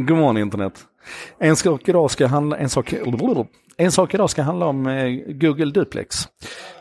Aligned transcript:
God 0.00 0.16
morgon 0.16 0.36
internet. 0.36 0.86
En 1.38 1.56
sak 1.56 1.88
idag 1.88 2.10
ska 2.10 2.26
handla, 2.26 2.56
en 2.56 2.68
sak, 2.68 2.94
en 3.76 3.92
sak 3.92 4.14
idag 4.14 4.30
ska 4.30 4.42
handla 4.42 4.66
om 4.66 4.86
eh, 4.86 5.08
Google 5.26 5.70
Duplex. 5.70 6.16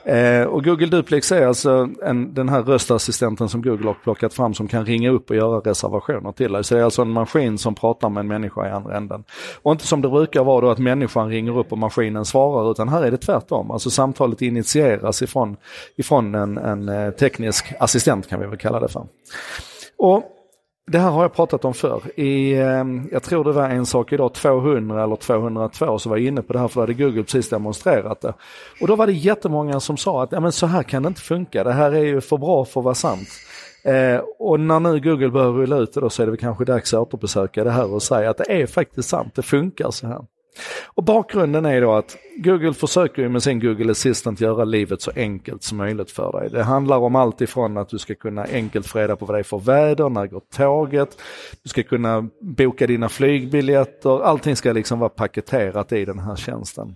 Eh, 0.03 0.43
och 0.43 0.63
Google 0.63 0.87
Duplex 0.87 1.31
är 1.31 1.47
alltså 1.47 1.89
en, 2.03 2.33
den 2.33 2.49
här 2.49 2.63
röstassistenten 2.63 3.49
som 3.49 3.61
Google 3.61 3.87
har 3.87 3.93
plockat 3.93 4.33
fram 4.33 4.53
som 4.53 4.67
kan 4.67 4.85
ringa 4.85 5.09
upp 5.09 5.29
och 5.29 5.35
göra 5.35 5.59
reservationer 5.59 6.31
till 6.31 6.51
dig. 6.51 6.63
Så 6.63 6.73
det 6.75 6.79
är 6.79 6.85
alltså 6.85 7.01
en 7.01 7.11
maskin 7.11 7.57
som 7.57 7.75
pratar 7.75 8.09
med 8.09 8.21
en 8.21 8.27
människa 8.27 8.67
i 8.67 8.71
andra 8.71 8.97
änden. 8.97 9.23
Och 9.61 9.71
inte 9.71 9.87
som 9.87 10.01
det 10.01 10.09
brukar 10.09 10.43
vara 10.43 10.61
då 10.61 10.69
att 10.69 10.79
människan 10.79 11.29
ringer 11.29 11.57
upp 11.57 11.71
och 11.71 11.77
maskinen 11.77 12.25
svarar 12.25 12.71
utan 12.71 12.89
här 12.89 13.03
är 13.03 13.11
det 13.11 13.17
tvärtom. 13.17 13.71
Alltså 13.71 13.89
samtalet 13.89 14.41
initieras 14.41 15.21
ifrån, 15.21 15.57
ifrån 15.95 16.35
en, 16.35 16.57
en 16.57 16.89
eh, 16.89 17.11
teknisk 17.11 17.73
assistent 17.79 18.29
kan 18.29 18.39
vi 18.39 18.47
väl 18.47 18.57
kalla 18.57 18.79
det 18.79 18.87
för. 18.87 19.07
Och 19.97 20.36
det 20.91 20.99
här 20.99 21.09
har 21.09 21.21
jag 21.21 21.33
pratat 21.33 21.65
om 21.65 21.73
förr. 21.73 22.01
I, 22.15 22.53
ehm, 22.53 23.09
jag 23.11 23.23
tror 23.23 23.43
det 23.43 23.51
var 23.51 23.69
en 23.69 23.85
sak 23.85 24.13
idag, 24.13 24.33
200 24.33 25.03
eller 25.03 25.15
202, 25.15 25.99
så 25.99 26.09
var 26.09 26.17
jag 26.17 26.25
inne 26.25 26.41
på 26.41 26.53
det 26.53 26.59
här 26.59 26.67
för 26.67 26.75
då 26.75 26.81
hade 26.81 26.93
Google 26.93 27.23
precis 27.23 27.49
demonstrerat 27.49 28.21
det. 28.21 28.33
Och 28.81 28.87
då 28.87 28.95
var 28.95 29.07
det 29.07 29.13
jättemånga 29.13 29.79
som 29.79 29.97
sa 29.97 30.23
att 30.23 30.31
ja, 30.31 30.39
men 30.39 30.51
så 30.51 30.65
här 30.65 30.83
kan 30.83 31.03
det 31.03 31.07
inte 31.07 31.21
funka, 31.21 31.63
det 31.63 31.73
här 31.73 31.91
är 31.91 32.03
ju 32.03 32.21
för 32.21 32.37
bra 32.37 32.65
för 32.65 32.81
att 32.81 32.85
vara 32.85 32.95
sant. 32.95 33.27
Eh, 33.83 34.21
och 34.39 34.59
när 34.59 34.79
nu 34.79 34.99
Google 34.99 35.29
börjar 35.29 35.51
rulla 35.51 35.77
ut 35.77 35.93
det 35.93 36.01
då 36.01 36.09
så 36.09 36.21
är 36.21 36.25
det 36.25 36.31
väl 36.31 36.39
kanske 36.39 36.65
dags 36.65 36.93
att 36.93 36.99
återbesöka 36.99 37.63
det 37.63 37.71
här 37.71 37.93
och 37.93 38.03
säga 38.03 38.29
att 38.29 38.37
det 38.37 38.61
är 38.61 38.67
faktiskt 38.67 39.09
sant, 39.09 39.35
det 39.35 39.41
funkar 39.41 39.91
så 39.91 40.07
här. 40.07 40.21
Och 40.85 41.03
bakgrunden 41.03 41.65
är 41.65 41.81
då 41.81 41.93
att 41.93 42.17
Google 42.37 42.73
försöker 42.73 43.21
ju 43.21 43.29
med 43.29 43.43
sin 43.43 43.59
Google 43.59 43.91
Assistant 43.91 44.41
göra 44.41 44.63
livet 44.63 45.01
så 45.01 45.11
enkelt 45.15 45.63
som 45.63 45.77
möjligt 45.77 46.11
för 46.11 46.31
dig. 46.31 46.49
Det 46.49 46.63
handlar 46.63 46.97
om 46.97 47.15
allt 47.15 47.41
ifrån 47.41 47.77
att 47.77 47.89
du 47.89 47.99
ska 47.99 48.15
kunna 48.15 48.43
enkelt 48.43 48.87
få 48.87 48.99
reda 48.99 49.15
på 49.15 49.25
vad 49.25 49.35
det 49.35 49.39
är 49.39 49.43
för 49.43 49.59
väder, 49.59 50.09
när 50.09 50.27
går 50.27 50.41
tåget, 50.55 51.17
du 51.63 51.69
ska 51.69 51.83
kunna 51.83 52.29
boka 52.41 52.87
dina 52.87 53.09
flygbiljetter, 53.09 54.23
allting 54.23 54.55
ska 54.55 54.71
liksom 54.71 54.99
vara 54.99 55.09
paketerat 55.09 55.91
i 55.91 56.05
den 56.05 56.19
här 56.19 56.35
tjänsten. 56.35 56.95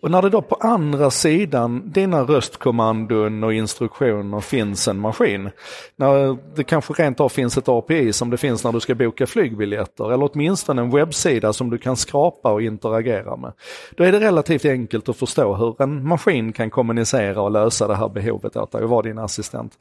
Och 0.00 0.10
när 0.10 0.22
det 0.22 0.30
då 0.30 0.42
på 0.42 0.54
andra 0.54 1.10
sidan 1.10 1.90
dina 1.90 2.22
röstkommandon 2.22 3.44
och 3.44 3.54
instruktioner 3.54 4.40
finns 4.40 4.88
en 4.88 4.98
maskin, 4.98 5.50
när 5.96 6.38
det 6.56 6.64
kanske 6.64 6.92
rent 6.92 7.20
av 7.20 7.28
finns 7.28 7.58
ett 7.58 7.68
API 7.68 8.12
som 8.12 8.30
det 8.30 8.36
finns 8.36 8.64
när 8.64 8.72
du 8.72 8.80
ska 8.80 8.94
boka 8.94 9.26
flygbiljetter 9.26 10.12
eller 10.12 10.30
åtminstone 10.32 10.82
en 10.82 10.90
webbsida 10.90 11.52
som 11.52 11.70
du 11.70 11.78
kan 11.78 11.96
skrapa 11.96 12.52
och 12.52 12.62
interagera 12.62 13.36
med. 13.36 13.52
Då 13.96 14.04
är 14.04 14.12
det 14.12 14.20
relativt 14.20 14.64
enkelt 14.64 15.08
att 15.08 15.16
förstå 15.16 15.54
hur 15.54 15.82
en 15.82 16.08
maskin 16.08 16.52
kan 16.52 16.70
kommunicera 16.70 17.42
och 17.42 17.50
lösa 17.50 17.88
det 17.88 17.96
här 17.96 18.08
behovet 18.08 18.56
åt 18.56 18.72
dig 18.72 18.82
och 18.82 18.90
vara 18.90 19.02
din 19.02 19.18
assistent. 19.18 19.72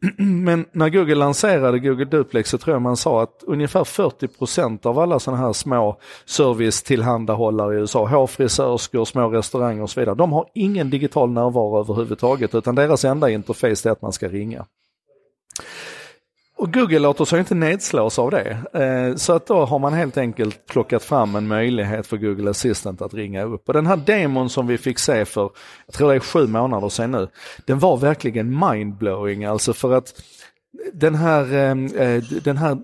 Men 0.18 0.64
när 0.72 0.88
Google 0.88 1.14
lanserade 1.14 1.78
Google 1.78 2.04
Duplex 2.04 2.50
så 2.50 2.58
tror 2.58 2.74
jag 2.74 2.82
man 2.82 2.96
sa 2.96 3.22
att 3.22 3.44
ungefär 3.46 3.84
40% 3.84 4.86
av 4.86 4.98
alla 4.98 5.18
sådana 5.18 5.42
här 5.42 5.52
små 5.52 5.96
servicetillhandahållare 6.24 7.74
i 7.74 7.78
USA, 7.78 8.06
hårfrisörskor, 8.06 9.04
små 9.04 9.28
restauranger 9.28 9.82
och 9.82 9.90
så 9.90 10.00
vidare, 10.00 10.14
de 10.14 10.32
har 10.32 10.46
ingen 10.54 10.90
digital 10.90 11.30
närvaro 11.30 11.80
överhuvudtaget 11.80 12.54
utan 12.54 12.74
deras 12.74 13.04
enda 13.04 13.30
interface 13.30 13.88
är 13.88 13.92
att 13.92 14.02
man 14.02 14.12
ska 14.12 14.28
ringa. 14.28 14.66
Och 16.60 16.72
Google 16.72 16.98
låter 16.98 17.24
sig 17.24 17.38
inte 17.38 17.54
nedslås 17.54 18.18
av 18.18 18.30
det. 18.30 18.58
Eh, 18.72 19.16
så 19.16 19.32
att 19.32 19.46
då 19.46 19.64
har 19.64 19.78
man 19.78 19.92
helt 19.92 20.16
enkelt 20.16 20.66
plockat 20.66 21.02
fram 21.02 21.34
en 21.34 21.48
möjlighet 21.48 22.06
för 22.06 22.16
Google 22.16 22.50
Assistant 22.50 23.02
att 23.02 23.14
ringa 23.14 23.44
upp. 23.44 23.68
Och 23.68 23.74
den 23.74 23.86
här 23.86 23.96
demon 23.96 24.50
som 24.50 24.66
vi 24.66 24.78
fick 24.78 24.98
se 24.98 25.24
för, 25.24 25.50
jag 25.86 25.94
tror 25.94 26.08
det 26.08 26.14
är 26.14 26.20
sju 26.20 26.46
månader 26.46 26.88
sedan 26.88 27.10
nu, 27.10 27.28
den 27.66 27.78
var 27.78 27.96
verkligen 27.96 28.58
mindblowing 28.58 29.44
alltså 29.44 29.72
för 29.72 29.92
att 29.92 30.22
den 30.92 31.14
här, 31.14 31.54
eh, 31.54 32.06
eh, 32.06 32.22
den 32.22 32.56
här 32.56 32.78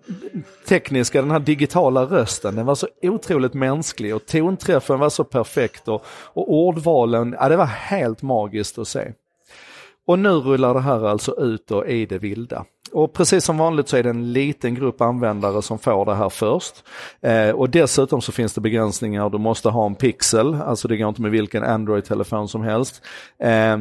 tekniska, 0.69 1.23
den 1.23 1.31
här 1.31 1.41
digitala 1.41 2.05
rösten, 2.05 2.57
den 2.57 2.67
var 2.67 2.75
så 2.75 2.89
otroligt 3.03 3.55
mänsklig 3.55 4.15
och 4.15 4.27
tonträffen 4.27 4.99
var 4.99 5.11
så 5.11 5.25
perfekt 5.25 5.89
och, 5.89 6.05
och 6.09 6.53
ordvalen, 6.55 7.37
ja 7.41 7.49
det 7.49 7.57
var 7.57 7.67
helt 7.67 8.23
magiskt 8.23 8.79
att 8.79 8.89
se. 8.89 9.13
Och 10.07 10.19
nu 10.19 10.31
rullar 10.31 10.75
det 10.75 10.81
här 10.81 11.07
alltså 11.07 11.41
ut 11.41 11.71
och 11.71 11.89
i 11.89 12.07
det 12.07 12.19
vilda. 12.19 12.65
Och 12.93 13.13
precis 13.13 13.45
som 13.45 13.59
vanligt 13.59 13.89
så 13.89 13.97
är 13.97 14.03
det 14.03 14.11
en 14.11 14.33
liten 14.33 14.75
grupp 14.75 15.01
användare 15.01 15.63
som 15.63 15.79
får 15.79 16.05
det 16.05 16.15
här 16.15 16.29
först. 16.29 16.85
Eh, 17.21 17.51
och 17.51 17.71
dessutom 17.71 18.21
så 18.21 18.33
finns 18.33 18.55
det 18.55 18.61
begränsningar, 18.61 19.31
du 19.31 19.39
måste 19.39 19.69
ha 19.69 19.87
en 19.87 19.95
pixel, 19.95 20.55
alltså 20.55 20.89
det 20.89 20.97
går 20.97 21.09
inte 21.09 21.23
med 21.23 21.31
vilken 21.31 21.65
Android-telefon 21.65 22.49
som 22.49 22.63
helst. 22.63 23.03
Eh, 23.43 23.73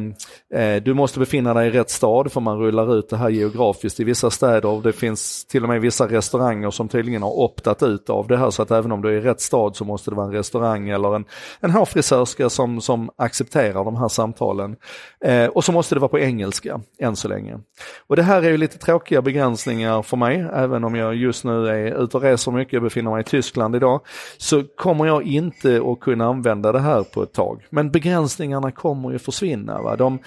eh, 0.60 0.82
du 0.82 0.94
måste 0.94 1.18
befinna 1.18 1.54
dig 1.54 1.68
i 1.68 1.70
rätt 1.70 1.90
stad 1.90 2.32
för 2.32 2.40
man 2.40 2.58
rullar 2.58 2.98
ut 2.98 3.08
det 3.08 3.16
här 3.16 3.28
geografiskt 3.28 4.00
i 4.00 4.04
vissa 4.04 4.30
städer. 4.30 4.82
Det 4.82 4.92
finns 4.92 5.44
till 5.44 5.62
och 5.62 5.68
med 5.68 5.80
vissa 5.80 6.08
restauranger 6.08 6.70
som 6.70 6.88
tydligen 6.88 7.22
har 7.22 7.38
optat 7.38 7.82
ut 7.82 8.10
av 8.10 8.28
det 8.28 8.36
här 8.36 8.50
så 8.50 8.62
att 8.62 8.70
även 8.70 8.92
om 8.92 9.02
du 9.02 9.08
är 9.08 9.12
i 9.12 9.20
rätt 9.20 9.40
stad 9.40 9.76
så 9.76 9.84
måste 9.84 10.10
det 10.10 10.14
vara 10.14 10.26
en 10.26 10.32
restaurang 10.32 10.88
eller 10.88 11.16
en, 11.16 11.24
en 11.60 11.70
hårfrisörska 11.70 12.50
som, 12.50 12.80
som 12.80 13.10
accepterar 13.16 13.84
de 13.84 13.96
här 13.96 14.08
samtalen. 14.08 14.76
Eh, 15.24 15.46
och 15.46 15.64
så 15.64 15.72
måste 15.72 15.94
det 15.94 16.00
vara 16.00 16.08
på 16.08 16.18
engelska 16.18 16.80
än 16.98 17.16
så 17.16 17.28
länge. 17.28 17.58
Och 18.06 18.16
det 18.16 18.22
här 18.22 18.42
är 18.42 18.50
ju 18.50 18.56
lite 18.56 18.78
tråkigt 18.78 18.95
tråkiga 18.96 19.22
begränsningar 19.22 20.02
för 20.02 20.16
mig, 20.16 20.46
även 20.52 20.84
om 20.84 20.94
jag 20.94 21.14
just 21.14 21.44
nu 21.44 21.68
är 21.68 22.04
ute 22.04 22.16
och 22.16 22.22
reser 22.22 22.52
mycket, 22.52 22.72
jag 22.72 22.82
befinner 22.82 23.10
mig 23.10 23.20
i 23.20 23.24
Tyskland 23.24 23.76
idag, 23.76 24.00
så 24.36 24.64
kommer 24.76 25.06
jag 25.06 25.22
inte 25.22 25.82
att 25.86 26.00
kunna 26.00 26.26
använda 26.26 26.72
det 26.72 26.80
här 26.80 27.02
på 27.02 27.22
ett 27.22 27.32
tag. 27.32 27.66
Men 27.70 27.90
begränsningarna 27.90 28.70
kommer 28.70 29.10
ju 29.10 29.18
försvinna. 29.18 29.82
Va? 29.82 29.96
De, 29.96 30.18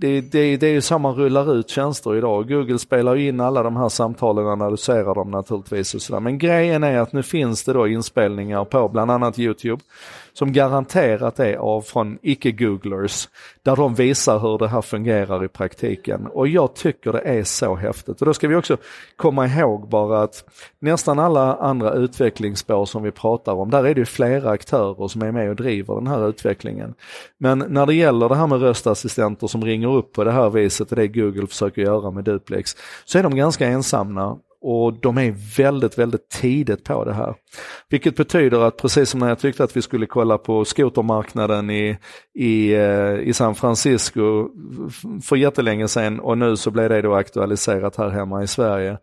det, 0.00 0.20
det, 0.20 0.56
det 0.56 0.66
är 0.66 0.72
ju 0.72 0.80
så 0.80 0.98
man 0.98 1.14
rullar 1.14 1.54
ut 1.54 1.68
tjänster 1.68 2.16
idag. 2.16 2.48
Google 2.48 2.78
spelar 2.78 3.16
in 3.16 3.40
alla 3.40 3.62
de 3.62 3.76
här 3.76 3.88
samtalen 3.88 4.46
och 4.46 4.52
analyserar 4.52 5.14
dem 5.14 5.30
naturligtvis. 5.30 5.94
Och 5.94 6.02
sådär. 6.02 6.20
Men 6.20 6.38
grejen 6.38 6.84
är 6.84 6.98
att 6.98 7.12
nu 7.12 7.22
finns 7.22 7.64
det 7.64 7.72
då 7.72 7.88
inspelningar 7.88 8.64
på 8.64 8.88
bland 8.88 9.10
annat 9.10 9.38
Youtube 9.38 9.82
som 10.38 10.52
garanterat 10.52 11.40
är 11.40 11.56
av 11.56 11.82
från 11.82 12.18
icke-googlers 12.22 13.28
där 13.62 13.76
de 13.76 13.94
visar 13.94 14.38
hur 14.38 14.58
det 14.58 14.68
här 14.68 14.82
fungerar 14.82 15.44
i 15.44 15.48
praktiken. 15.48 16.26
Och 16.26 16.48
jag 16.48 16.74
tycker 16.74 17.12
det 17.12 17.20
är 17.20 17.44
så 17.44 17.74
häftigt. 17.74 18.20
Och 18.20 18.26
då 18.26 18.34
ska 18.34 18.48
vi 18.48 18.54
också 18.54 18.76
komma 19.16 19.46
ihåg 19.46 19.88
bara 19.88 20.22
att 20.22 20.44
nästan 20.78 21.18
alla 21.18 21.54
andra 21.54 21.92
utvecklingsspår 21.92 22.84
som 22.84 23.02
vi 23.02 23.10
pratar 23.10 23.52
om, 23.52 23.70
där 23.70 23.86
är 23.86 23.94
det 23.94 24.04
flera 24.04 24.50
aktörer 24.50 25.08
som 25.08 25.22
är 25.22 25.32
med 25.32 25.50
och 25.50 25.56
driver 25.56 25.94
den 25.94 26.06
här 26.06 26.28
utvecklingen. 26.28 26.94
Men 27.38 27.58
när 27.58 27.86
det 27.86 27.94
gäller 27.94 28.28
det 28.28 28.36
här 28.36 28.46
med 28.46 28.60
röstassistenter 28.60 29.46
som 29.46 29.64
ringer 29.64 29.87
upp 29.96 30.12
på 30.12 30.24
det 30.24 30.32
här 30.32 30.50
viset 30.50 30.90
och 30.90 30.96
det 30.96 31.08
Google 31.08 31.46
försöker 31.46 31.82
göra 31.82 32.10
med 32.10 32.24
Duplex, 32.24 32.76
så 33.04 33.18
är 33.18 33.22
de 33.22 33.36
ganska 33.36 33.66
ensamma 33.66 34.38
och 34.60 34.92
de 34.92 35.18
är 35.18 35.34
väldigt, 35.56 35.98
väldigt 35.98 36.28
tidigt 36.28 36.84
på 36.84 37.04
det 37.04 37.14
här. 37.14 37.34
Vilket 37.88 38.16
betyder 38.16 38.60
att 38.60 38.76
precis 38.76 39.10
som 39.10 39.20
när 39.20 39.28
jag 39.28 39.38
tyckte 39.38 39.64
att 39.64 39.76
vi 39.76 39.82
skulle 39.82 40.06
kolla 40.06 40.38
på 40.38 40.64
skotermarknaden 40.64 41.70
i, 41.70 41.98
i, 42.34 42.72
eh, 42.74 43.14
i 43.14 43.32
San 43.32 43.54
Francisco 43.54 44.48
för 45.22 45.36
jättelänge 45.36 45.88
sedan 45.88 46.20
och 46.20 46.38
nu 46.38 46.56
så 46.56 46.70
blev 46.70 46.88
det 46.88 47.02
då 47.02 47.14
aktualiserat 47.14 47.96
här 47.96 48.08
hemma 48.08 48.42
i 48.42 48.46
Sverige 48.46 48.98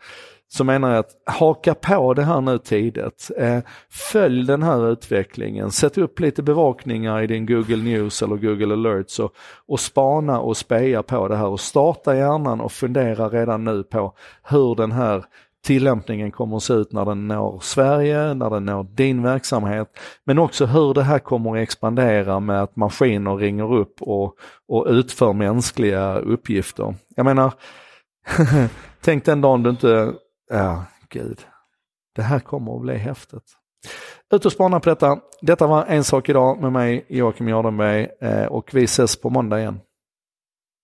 så 0.48 0.64
menar 0.64 0.90
jag 0.90 1.00
att 1.00 1.12
haka 1.26 1.74
på 1.74 2.14
det 2.14 2.24
här 2.24 2.42
nu 2.42 2.58
tidigt. 2.58 3.32
Eh, 3.38 3.60
följ 3.90 4.46
den 4.46 4.64
här 4.64 4.92
utvecklingen, 4.92 5.72
sätt 5.72 5.98
upp 5.98 6.20
lite 6.20 6.44
bevakningar 6.44 7.22
i 7.22 7.28
din 7.28 7.46
Google 7.46 7.84
News 7.84 8.22
eller 8.22 8.36
Google 8.36 8.74
Alerts 8.74 9.20
och, 9.20 9.34
och 9.68 9.80
spana 9.80 10.40
och 10.40 10.58
speja 10.58 11.04
på 11.04 11.28
det 11.28 11.36
här 11.36 11.48
och 11.48 11.60
starta 11.60 12.16
hjärnan 12.16 12.62
och 12.62 12.72
fundera 12.72 13.30
redan 13.30 13.64
nu 13.64 13.84
på 13.84 14.14
hur 14.44 14.76
den 14.76 14.92
här 14.92 15.26
tillämpningen 15.66 16.32
kommer 16.32 16.58
att 16.58 16.64
se 16.64 16.74
ut 16.74 16.92
när 16.92 17.06
den 17.06 17.28
når 17.28 17.60
Sverige, 17.62 18.34
när 18.34 18.50
den 18.50 18.66
når 18.66 18.84
din 18.84 19.24
verksamhet, 19.24 20.00
men 20.24 20.40
också 20.40 20.66
hur 20.66 20.94
det 20.94 21.04
här 21.04 21.20
kommer 21.20 21.52
att 21.52 21.64
expandera 21.64 22.40
med 22.40 22.64
att 22.64 22.76
maskiner 22.76 23.36
ringer 23.36 23.74
upp 23.74 24.02
och, 24.02 24.36
och 24.68 24.86
utför 24.90 25.34
mänskliga 25.34 26.18
uppgifter. 26.18 26.96
Jag 27.16 27.26
menar, 27.26 27.54
tänk 29.02 29.26
den 29.26 29.42
dagen 29.42 29.64
du 29.64 29.70
inte, 29.70 30.14
ja 30.50 30.86
gud, 31.10 31.46
det 32.16 32.22
här 32.22 32.40
kommer 32.40 32.76
att 32.76 32.82
bli 32.82 32.98
häftigt. 32.98 33.58
Ut 34.34 34.46
och 34.46 34.52
spana 34.52 34.80
på 34.80 34.90
detta. 34.90 35.20
Detta 35.42 35.68
var 35.68 35.86
En 35.86 36.04
sak 36.04 36.30
idag 36.30 36.62
med 36.62 36.72
mig 36.72 37.06
Joakim 37.10 37.48
Jardenberg 37.48 38.08
eh, 38.22 38.46
och 38.46 38.70
vi 38.74 38.84
ses 38.84 39.22
på 39.22 39.30
måndag 39.30 39.60
igen. 39.60 39.80